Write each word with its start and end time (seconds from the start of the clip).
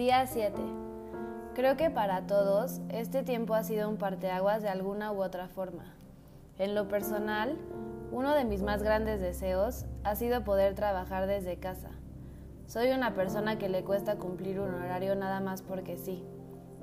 Día 0.00 0.26
7. 0.26 0.54
Creo 1.54 1.76
que 1.76 1.90
para 1.90 2.26
todos 2.26 2.80
este 2.88 3.22
tiempo 3.22 3.52
ha 3.52 3.62
sido 3.62 3.86
un 3.86 3.98
parteaguas 3.98 4.62
de 4.62 4.70
alguna 4.70 5.12
u 5.12 5.22
otra 5.22 5.46
forma. 5.46 5.94
En 6.56 6.74
lo 6.74 6.88
personal, 6.88 7.58
uno 8.10 8.32
de 8.32 8.46
mis 8.46 8.62
más 8.62 8.82
grandes 8.82 9.20
deseos 9.20 9.84
ha 10.02 10.14
sido 10.14 10.42
poder 10.42 10.74
trabajar 10.74 11.26
desde 11.26 11.58
casa. 11.58 11.90
Soy 12.66 12.92
una 12.92 13.12
persona 13.12 13.58
que 13.58 13.68
le 13.68 13.84
cuesta 13.84 14.16
cumplir 14.16 14.58
un 14.58 14.72
horario 14.72 15.14
nada 15.16 15.40
más 15.40 15.60
porque 15.60 15.98
sí. 15.98 16.24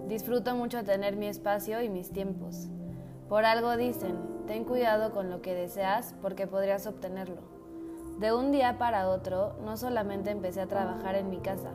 Disfruto 0.07 0.53
mucho 0.53 0.83
tener 0.83 1.15
mi 1.15 1.25
espacio 1.25 1.81
y 1.81 1.89
mis 1.89 2.11
tiempos. 2.11 2.69
Por 3.29 3.45
algo 3.45 3.77
dicen, 3.77 4.15
ten 4.45 4.63
cuidado 4.63 5.11
con 5.11 5.31
lo 5.31 5.41
que 5.41 5.55
deseas 5.55 6.13
porque 6.21 6.45
podrías 6.45 6.85
obtenerlo. 6.85 7.41
De 8.19 8.31
un 8.31 8.51
día 8.51 8.77
para 8.77 9.09
otro, 9.09 9.55
no 9.65 9.75
solamente 9.75 10.29
empecé 10.29 10.61
a 10.61 10.67
trabajar 10.67 11.15
en 11.15 11.31
mi 11.31 11.39
casa, 11.39 11.71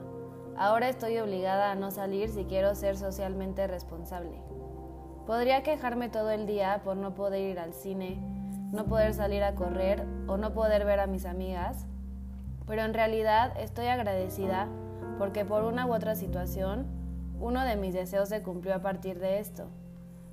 Ahora 0.57 0.89
estoy 0.89 1.19
obligada 1.19 1.71
a 1.71 1.75
no 1.75 1.91
salir 1.91 2.29
si 2.29 2.45
quiero 2.45 2.75
ser 2.75 2.97
socialmente 2.97 3.67
responsable. 3.67 4.41
Podría 5.27 5.63
quejarme 5.63 6.09
todo 6.09 6.31
el 6.31 6.47
día 6.47 6.83
por 6.85 6.97
no 6.97 7.15
poder 7.15 7.41
ir 7.41 7.59
al 7.59 7.73
cine, 7.73 8.19
no 8.71 8.85
poder 8.85 9.15
salir 9.15 9.43
a 9.45 9.55
correr 9.55 10.05
o 10.27 10.37
no 10.37 10.53
poder 10.53 10.85
ver 10.85 11.01
a 11.01 11.07
mis 11.07 11.25
amigas, 11.25 11.87
pero 12.67 12.83
en 12.83 12.95
realidad 12.95 13.53
estoy 13.59 13.87
agradecida 13.87 14.69
porque 15.19 15.45
por 15.45 15.65
una 15.65 15.87
u 15.87 15.95
otra 15.95 16.17
situación, 16.17 16.87
uno 17.41 17.65
de 17.65 17.77
mis 17.77 17.95
deseos 17.95 18.29
se 18.29 18.43
cumplió 18.43 18.75
a 18.75 18.83
partir 18.83 19.19
de 19.21 19.39
esto. 19.39 19.69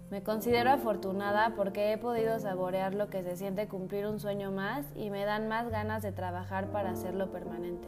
Me 0.09 0.23
considero 0.23 0.71
afortunada 0.71 1.53
porque 1.55 1.93
he 1.93 1.97
podido 1.97 2.39
saborear 2.39 2.95
lo 2.95 3.09
que 3.09 3.23
se 3.23 3.35
siente 3.35 3.67
cumplir 3.67 4.07
un 4.07 4.19
sueño 4.19 4.51
más 4.51 4.85
y 4.95 5.11
me 5.11 5.23
dan 5.23 5.47
más 5.47 5.69
ganas 5.69 6.01
de 6.01 6.11
trabajar 6.11 6.71
para 6.71 6.91
hacerlo 6.91 7.31
permanente. 7.31 7.87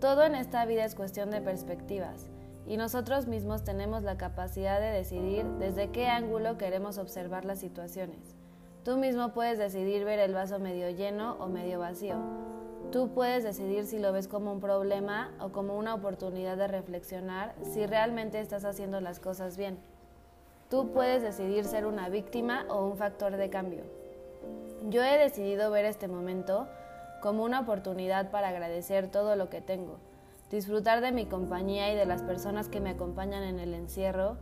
Todo 0.00 0.24
en 0.24 0.34
esta 0.34 0.66
vida 0.66 0.84
es 0.84 0.94
cuestión 0.94 1.30
de 1.30 1.40
perspectivas 1.40 2.28
y 2.66 2.76
nosotros 2.76 3.26
mismos 3.26 3.64
tenemos 3.64 4.02
la 4.02 4.18
capacidad 4.18 4.78
de 4.78 4.90
decidir 4.90 5.46
desde 5.58 5.90
qué 5.90 6.08
ángulo 6.08 6.58
queremos 6.58 6.98
observar 6.98 7.46
las 7.46 7.60
situaciones. 7.60 8.36
Tú 8.84 8.98
mismo 8.98 9.32
puedes 9.32 9.58
decidir 9.58 10.04
ver 10.04 10.18
el 10.18 10.34
vaso 10.34 10.58
medio 10.58 10.90
lleno 10.90 11.36
o 11.40 11.46
medio 11.46 11.78
vacío. 11.78 12.16
Tú 12.92 13.08
puedes 13.14 13.42
decidir 13.42 13.86
si 13.86 13.98
lo 13.98 14.12
ves 14.12 14.28
como 14.28 14.52
un 14.52 14.60
problema 14.60 15.32
o 15.40 15.48
como 15.50 15.78
una 15.78 15.94
oportunidad 15.94 16.58
de 16.58 16.68
reflexionar 16.68 17.54
si 17.62 17.86
realmente 17.86 18.38
estás 18.38 18.66
haciendo 18.66 19.00
las 19.00 19.18
cosas 19.18 19.56
bien. 19.56 19.78
Tú 20.68 20.92
puedes 20.92 21.22
decidir 21.22 21.64
ser 21.64 21.86
una 21.86 22.10
víctima 22.10 22.66
o 22.68 22.86
un 22.86 22.98
factor 22.98 23.36
de 23.36 23.48
cambio. 23.48 23.84
Yo 24.90 25.02
he 25.02 25.16
decidido 25.16 25.70
ver 25.70 25.86
este 25.86 26.06
momento 26.06 26.68
como 27.20 27.44
una 27.44 27.60
oportunidad 27.60 28.30
para 28.30 28.48
agradecer 28.48 29.08
todo 29.08 29.36
lo 29.36 29.48
que 29.48 29.60
tengo, 29.60 29.98
disfrutar 30.50 31.00
de 31.00 31.12
mi 31.12 31.26
compañía 31.26 31.92
y 31.92 31.96
de 31.96 32.06
las 32.06 32.22
personas 32.22 32.68
que 32.68 32.80
me 32.80 32.90
acompañan 32.90 33.42
en 33.42 33.58
el 33.58 33.74
encierro, 33.74 34.36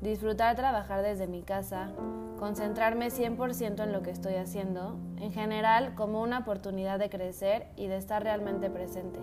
disfrutar 0.00 0.54
trabajar 0.54 1.02
desde 1.02 1.26
mi 1.26 1.42
casa, 1.42 1.90
concentrarme 2.38 3.08
100% 3.08 3.82
en 3.82 3.92
lo 3.92 4.02
que 4.02 4.10
estoy 4.10 4.34
haciendo, 4.34 4.96
en 5.18 5.32
general 5.32 5.94
como 5.94 6.22
una 6.22 6.38
oportunidad 6.38 6.98
de 6.98 7.10
crecer 7.10 7.66
y 7.76 7.88
de 7.88 7.96
estar 7.96 8.22
realmente 8.22 8.70
presente. 8.70 9.18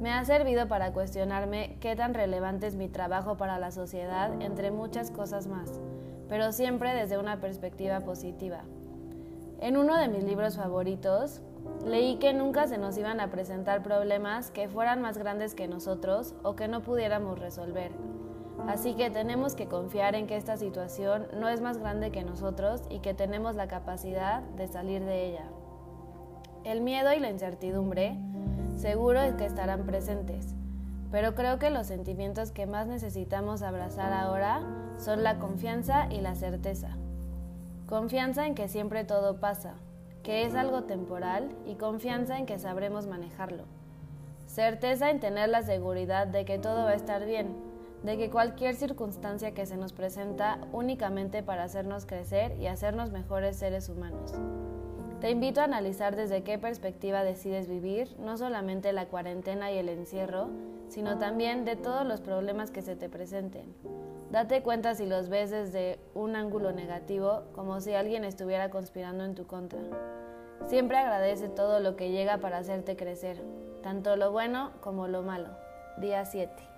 Me 0.00 0.12
ha 0.12 0.22
servido 0.26 0.68
para 0.68 0.92
cuestionarme 0.92 1.78
qué 1.80 1.96
tan 1.96 2.12
relevante 2.12 2.66
es 2.66 2.76
mi 2.76 2.88
trabajo 2.88 3.38
para 3.38 3.58
la 3.58 3.70
sociedad, 3.70 4.30
entre 4.42 4.70
muchas 4.70 5.10
cosas 5.10 5.46
más, 5.46 5.80
pero 6.28 6.52
siempre 6.52 6.94
desde 6.94 7.16
una 7.16 7.40
perspectiva 7.40 8.00
positiva. 8.00 8.60
En 9.58 9.78
uno 9.78 9.96
de 9.96 10.08
mis 10.08 10.22
libros 10.22 10.56
favoritos, 10.56 11.40
Leí 11.84 12.16
que 12.16 12.32
nunca 12.32 12.66
se 12.66 12.78
nos 12.78 12.96
iban 12.98 13.20
a 13.20 13.30
presentar 13.30 13.82
problemas 13.82 14.50
que 14.50 14.68
fueran 14.68 15.02
más 15.02 15.18
grandes 15.18 15.54
que 15.54 15.68
nosotros 15.68 16.34
o 16.42 16.56
que 16.56 16.68
no 16.68 16.82
pudiéramos 16.82 17.38
resolver. 17.38 17.92
Así 18.66 18.94
que 18.94 19.10
tenemos 19.10 19.54
que 19.54 19.66
confiar 19.66 20.14
en 20.14 20.26
que 20.26 20.36
esta 20.36 20.56
situación 20.56 21.28
no 21.38 21.48
es 21.48 21.60
más 21.60 21.78
grande 21.78 22.10
que 22.10 22.24
nosotros 22.24 22.82
y 22.90 22.98
que 22.98 23.14
tenemos 23.14 23.54
la 23.54 23.68
capacidad 23.68 24.42
de 24.42 24.66
salir 24.66 25.04
de 25.04 25.26
ella. 25.26 25.44
El 26.64 26.80
miedo 26.80 27.12
y 27.12 27.20
la 27.20 27.30
incertidumbre 27.30 28.16
seguro 28.76 29.20
es 29.20 29.34
que 29.34 29.46
estarán 29.46 29.86
presentes, 29.86 30.54
pero 31.12 31.34
creo 31.34 31.58
que 31.58 31.70
los 31.70 31.86
sentimientos 31.86 32.50
que 32.50 32.66
más 32.66 32.88
necesitamos 32.88 33.62
abrazar 33.62 34.12
ahora 34.12 34.62
son 34.98 35.22
la 35.22 35.38
confianza 35.38 36.08
y 36.10 36.20
la 36.20 36.34
certeza. 36.34 36.96
Confianza 37.86 38.46
en 38.46 38.56
que 38.56 38.66
siempre 38.66 39.04
todo 39.04 39.38
pasa, 39.38 39.74
que 40.26 40.44
es 40.44 40.56
algo 40.56 40.82
temporal 40.82 41.48
y 41.66 41.76
confianza 41.76 42.36
en 42.36 42.46
que 42.46 42.58
sabremos 42.58 43.06
manejarlo. 43.06 43.62
Certeza 44.48 45.10
en 45.10 45.20
tener 45.20 45.48
la 45.48 45.62
seguridad 45.62 46.26
de 46.26 46.44
que 46.44 46.58
todo 46.58 46.82
va 46.82 46.90
a 46.90 46.94
estar 46.94 47.24
bien, 47.24 47.54
de 48.02 48.18
que 48.18 48.28
cualquier 48.28 48.74
circunstancia 48.74 49.54
que 49.54 49.66
se 49.66 49.76
nos 49.76 49.92
presenta 49.92 50.58
únicamente 50.72 51.44
para 51.44 51.62
hacernos 51.62 52.06
crecer 52.06 52.56
y 52.58 52.66
hacernos 52.66 53.12
mejores 53.12 53.54
seres 53.54 53.88
humanos. 53.88 54.34
Te 55.20 55.30
invito 55.30 55.60
a 55.60 55.64
analizar 55.64 56.16
desde 56.16 56.42
qué 56.42 56.58
perspectiva 56.58 57.22
decides 57.22 57.68
vivir, 57.68 58.12
no 58.18 58.36
solamente 58.36 58.92
la 58.92 59.06
cuarentena 59.06 59.70
y 59.70 59.78
el 59.78 59.88
encierro, 59.88 60.48
sino 60.88 61.18
también 61.18 61.64
de 61.64 61.76
todos 61.76 62.04
los 62.04 62.20
problemas 62.20 62.72
que 62.72 62.82
se 62.82 62.96
te 62.96 63.08
presenten. 63.08 63.72
Date 64.32 64.62
cuenta 64.62 64.96
si 64.96 65.06
los 65.06 65.28
ves 65.28 65.52
desde 65.52 66.00
un 66.14 66.34
ángulo 66.34 66.72
negativo, 66.72 67.44
como 67.54 67.80
si 67.80 67.94
alguien 67.94 68.24
estuviera 68.24 68.70
conspirando 68.70 69.24
en 69.24 69.36
tu 69.36 69.46
contra. 69.46 69.78
Siempre 70.64 70.96
agradece 70.96 71.48
todo 71.48 71.80
lo 71.80 71.96
que 71.96 72.10
llega 72.10 72.38
para 72.38 72.58
hacerte 72.58 72.96
crecer, 72.96 73.42
tanto 73.82 74.16
lo 74.16 74.32
bueno 74.32 74.72
como 74.80 75.06
lo 75.06 75.22
malo. 75.22 75.50
Día 75.98 76.24
7. 76.24 76.75